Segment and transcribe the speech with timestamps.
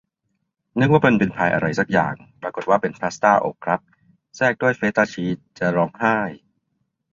[0.79, 3.79] นึกว่ามันเป็นพายอะไรซักอย่าง ปรากฏว่าเป็นพาสต้าอบครับ
[4.35, 6.17] แทรกด้วยเฟตต้าชีส จะร้องไห้